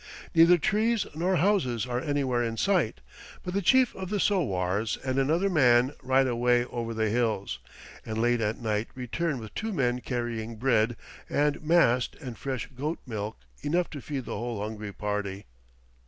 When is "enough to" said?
13.61-14.01